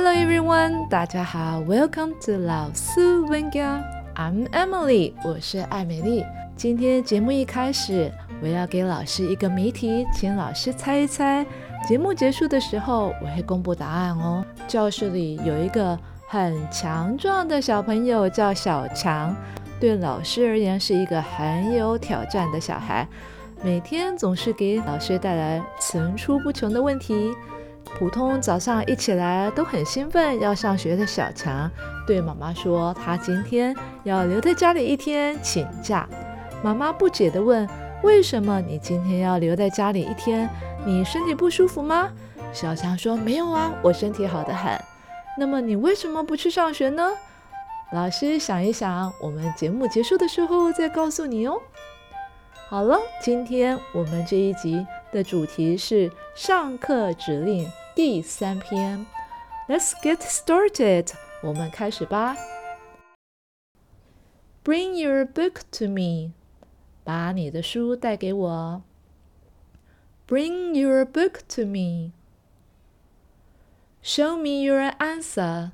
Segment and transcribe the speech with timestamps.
[0.00, 3.82] Hello everyone，大家好，Welcome to 老苏文家
[4.14, 6.24] ，I'm Emily，我是艾美丽。
[6.54, 8.08] 今天节目一开始，
[8.40, 11.44] 我要给老师一个谜题，请老师猜一猜。
[11.88, 14.44] 节目结束的时候，我会公布答案哦。
[14.68, 19.34] 教室里有一个很强壮的小朋友，叫小强，
[19.80, 23.04] 对老师而言是一个很有挑战的小孩，
[23.64, 27.34] 每天总是给老师带来层出不穷的问题。
[27.96, 31.70] 普通早上一起来都很兴奋要上学的小强，
[32.06, 33.74] 对妈妈说他今天
[34.04, 36.08] 要留在家里一天请假。
[36.62, 37.68] 妈妈不解地问
[38.02, 40.48] ：“为什么你今天要留在家里一天？
[40.86, 42.10] 你身体不舒服吗？”
[42.52, 44.72] 小强说：“没有啊，我身体好得很。”
[45.36, 47.10] 那么你为什么不去上学呢？
[47.92, 51.58] 老师想一想，我们节目结束的时候再告诉你哦。
[52.68, 57.66] 好了，今天我们这一集的主题是上课指令。
[57.97, 59.05] 第三篇，
[59.67, 62.35] Let's get started，我们开始吧。
[64.63, 66.33] Bring your book to me，
[67.03, 68.81] 把你的书带给我。
[70.27, 75.71] Bring your book to me。Show me your answer，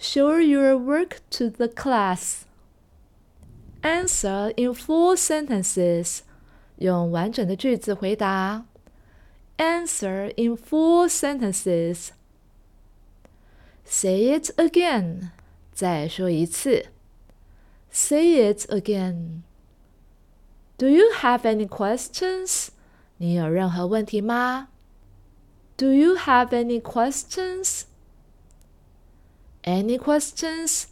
[0.00, 2.44] Show your work to the class.
[3.82, 6.20] Answer in full sentences.
[6.76, 8.64] 用完整的句子回答。
[9.58, 12.12] Answer in full sentences.
[13.84, 15.32] Say it again.
[15.74, 16.86] 再说一次。
[17.90, 19.42] Say it again.
[20.78, 22.68] Do you have any questions?
[23.18, 24.68] 你有任何问题吗
[25.77, 27.83] ？do you have any questions?
[29.63, 30.85] Any questions?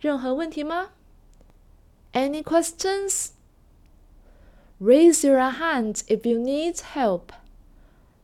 [0.00, 0.90] 任何问题吗？
[2.12, 3.28] Any questions?
[4.80, 7.30] Raise your hand if you need help.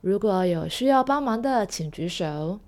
[0.00, 2.61] 如果有需要帮忙的，请举手。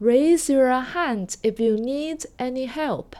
[0.00, 3.16] Raise your hand if you need any help.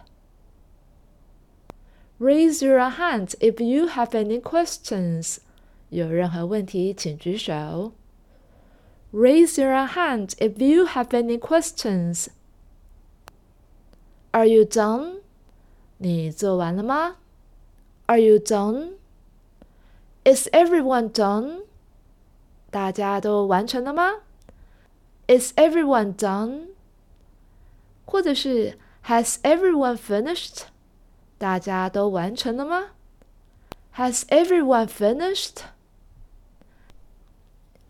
[2.18, 5.38] Raise your hand if you have any questions.
[5.90, 7.92] 有任何问题，请举手。
[9.12, 12.28] Raise your hand if you have any questions.
[14.32, 15.20] Are you done?
[15.98, 17.16] 你做完了吗？
[18.06, 18.94] Are you done?
[20.24, 21.62] Is everyone done?
[22.70, 24.22] 大家都完成了吗？
[25.28, 26.70] Is everyone done?
[28.04, 30.64] 或者是 Has everyone finished?
[31.38, 32.90] 大家都完成了吗？
[33.96, 35.62] Has everyone finished?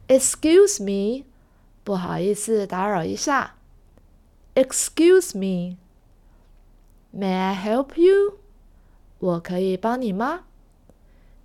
[0.08, 1.25] Excuse me，
[1.82, 3.56] 不好意思，打扰一下。
[4.54, 8.38] Excuse me，May I help you？
[9.19, 10.44] 我可以帮你吗？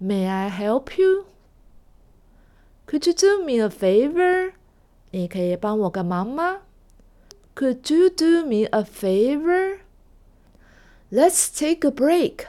[0.02, 4.54] May I help you？Could you do me a favor？
[5.12, 6.62] 你可以帮我个忙吗？
[7.56, 9.80] Could you do me a favor？Let's
[11.54, 12.48] take a break，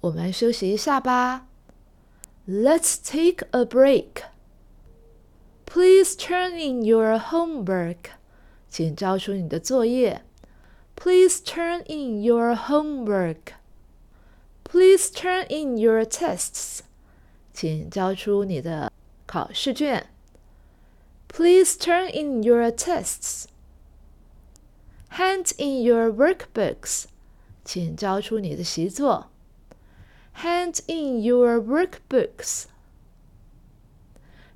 [0.00, 1.46] 我们休息一下吧。
[2.48, 4.24] Let's take a break。
[5.72, 8.10] Please turn in your homework，
[8.68, 10.22] 请交出你的作业。
[10.94, 13.54] Please turn in your homework.
[14.64, 16.80] Please turn in your tests，
[17.52, 18.92] 请交出你的
[19.26, 20.06] 考试卷。
[21.28, 23.44] Please turn in your tests.
[25.12, 27.04] Hand in your workbooks，
[27.64, 29.30] 请交出你的习作。
[30.42, 32.64] Hand in your workbooks.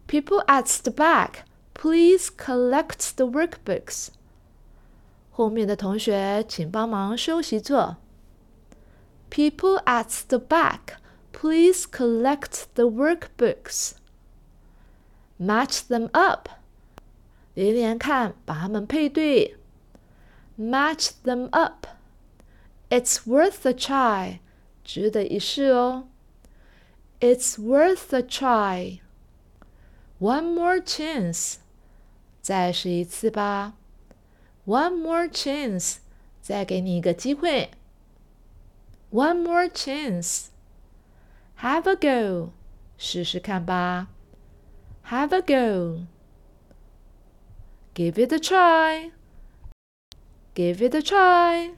[0.06, 4.08] People at the back, please collect the workbooks.
[5.30, 7.96] 后面的同学，请帮忙收习作。
[9.30, 10.96] People at the back,
[11.32, 13.92] please collect the workbooks.
[15.40, 16.48] Match them up.
[17.54, 19.56] 连连看，把它们配对。
[20.58, 21.86] Match them up.
[22.90, 24.40] It's worth a try.
[24.84, 26.08] 值得一试哦。
[27.20, 29.00] It's worth a try.
[30.20, 31.56] One more chance，
[32.40, 33.74] 再试一次吧。
[34.64, 35.96] One more chance，
[36.40, 37.72] 再给你一个机会。
[39.10, 40.48] One more chance，Have
[41.90, 42.52] a go，
[42.96, 44.08] 试试看吧。
[45.06, 46.06] Have a go，Give
[48.14, 49.10] it a try，Give
[50.88, 51.74] it a try。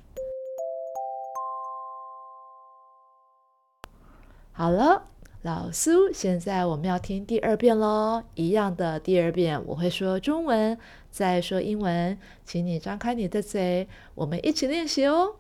[4.53, 5.09] 好了。
[5.42, 8.24] 老苏，现在我们要听第二遍喽。
[8.36, 10.78] 一样的，第二遍我会说中文，
[11.10, 15.38] 再说英文，请你张开你的嘴，我们一起练习哦。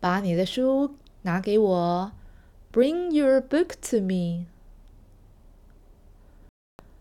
[0.00, 2.12] 把你的书拿给我
[2.72, 4.46] ，Bring your book to me。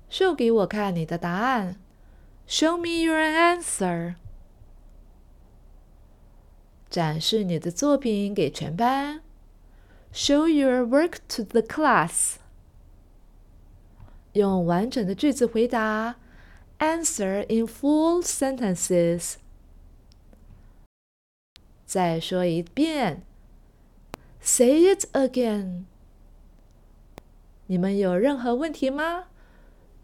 [0.10, 1.78] 秀给我看你的答案
[2.46, 4.16] ，Show me your answer。
[6.90, 9.22] 展示你的作品给全班
[10.13, 12.37] ，Show your work to the class。
[14.33, 16.17] 用完整的句子回答，
[16.79, 19.35] Answer in full sentences。
[21.85, 23.23] 再说一遍，
[24.41, 25.85] Say it again。
[27.67, 29.27] 你们有任何问题吗？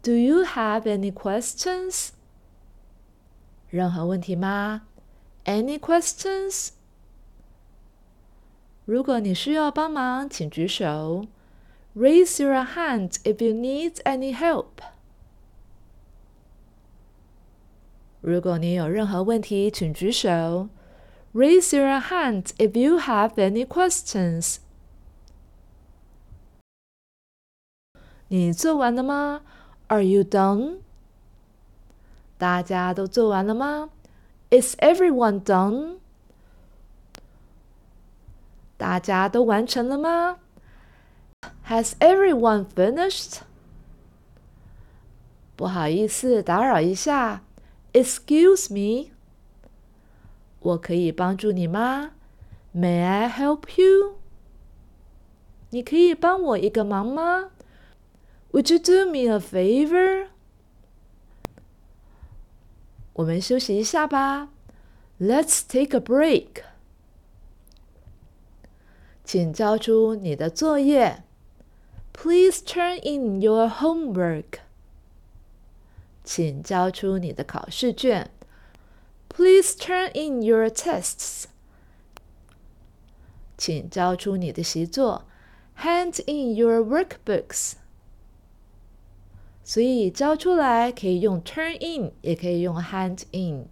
[0.01, 2.09] Do you have any questions？
[3.69, 4.83] 任何问题吗？
[5.45, 6.69] Any questions？
[8.85, 11.25] 如果你需要帮忙，请举手。
[11.95, 14.67] Raise your hand if you need any help。
[18.21, 20.69] 如果你有任何问题，请举手。
[21.33, 24.57] Raise your hand if you have any questions。
[28.27, 29.41] 你做完了吗？
[29.87, 30.79] Are you done？
[32.37, 33.89] 大家都做完了吗？
[34.51, 35.97] Is everyone done？
[38.76, 40.38] 大家都完成了吗
[41.68, 43.40] ？Has everyone finished？
[45.56, 47.42] 不好意思，打扰一下。
[47.92, 49.12] Excuse me，
[50.58, 52.10] 我可以帮助你吗
[52.74, 54.16] ？May I help you？
[55.70, 57.50] 你可以帮我一个忙吗
[58.52, 60.26] ？Would you do me a favor？
[63.12, 64.48] 我们休息一下吧。
[65.20, 66.64] Let's take a break。
[69.24, 71.24] 请交出你的作业。
[72.12, 74.60] Please turn in your homework。
[76.22, 78.30] 请交出你的考试卷。
[79.28, 81.44] Please turn in your tests。
[83.56, 85.24] 请交出你的习作。
[85.78, 87.72] Hand in your workbooks。
[89.64, 93.66] 所以交出来可以用 turn in，也可以用 hand in。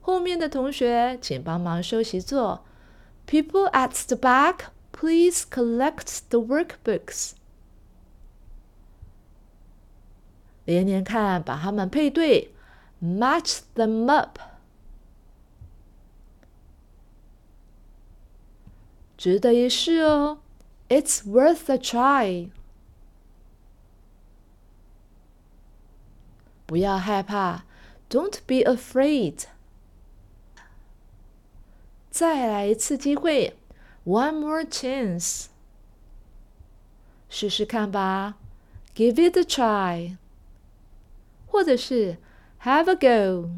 [0.00, 2.64] 后面的同学，请帮忙收习作。
[3.29, 7.33] People at the back, please collect the workbooks.
[10.65, 12.53] 连连看，把它们配对，
[13.01, 14.39] match them up。
[19.17, 20.39] 值得一试哦，
[20.89, 22.49] It's worth a try。
[26.65, 27.63] 不要害怕，
[28.09, 29.45] Don't be afraid。
[32.10, 33.56] 再来一次机会
[34.04, 35.46] ，one more chance，
[37.28, 38.34] 试试看吧
[38.94, 40.16] ，give it a try，
[41.46, 42.16] 或者是
[42.64, 43.50] have a go。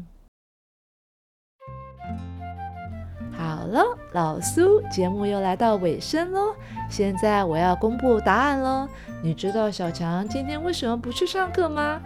[3.35, 6.55] 好了，老苏，节目又来到尾声喽，
[6.89, 8.87] 现在我要公布答案喽。
[9.23, 11.99] 你知道小强今天为什么不去上课吗？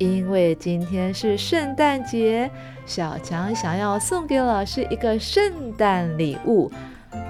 [0.00, 2.50] 因为今天是圣诞节，
[2.86, 6.72] 小强想要送给老师一个圣诞礼物。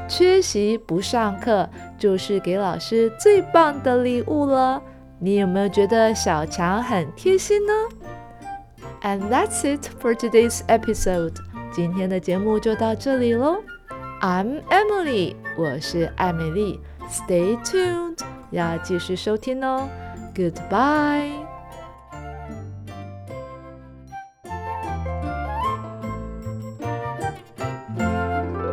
[0.09, 1.69] 缺席不上课，
[1.99, 4.81] 就是给老师最棒的礼物了。
[5.19, 7.73] 你有没有觉得小强很贴心呢
[9.03, 11.35] ？And that's it for today's episode。
[11.73, 13.65] 今天的节目就到这里喽。
[14.21, 16.79] I'm Emily，我是艾美丽。
[17.11, 19.89] Stay tuned，要继续收听哦。
[20.37, 21.40] Goodbye。